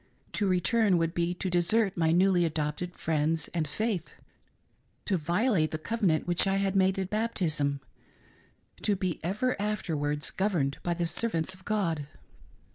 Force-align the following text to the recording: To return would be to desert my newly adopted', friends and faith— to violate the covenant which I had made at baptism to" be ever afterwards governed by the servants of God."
To 0.31 0.47
return 0.47 0.97
would 0.97 1.13
be 1.13 1.35
to 1.35 1.47
desert 1.47 1.95
my 1.95 2.11
newly 2.11 2.43
adopted', 2.43 2.97
friends 2.97 3.49
and 3.49 3.67
faith— 3.67 4.15
to 5.05 5.15
violate 5.15 5.69
the 5.69 5.77
covenant 5.77 6.25
which 6.25 6.47
I 6.47 6.55
had 6.55 6.75
made 6.75 6.97
at 6.97 7.11
baptism 7.11 7.81
to" 8.81 8.95
be 8.95 9.19
ever 9.23 9.55
afterwards 9.61 10.31
governed 10.31 10.79
by 10.81 10.95
the 10.95 11.05
servants 11.05 11.53
of 11.53 11.65
God." 11.65 12.07